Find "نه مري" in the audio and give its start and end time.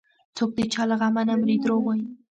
1.29-1.55